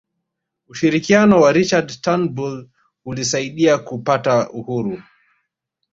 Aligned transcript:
ushirikiano 0.67 1.41
wa 1.41 1.51
richard 1.51 1.99
turnbull 2.03 2.69
ulisaidia 3.05 3.77
kupata 3.77 4.49
uhuru 4.51 5.01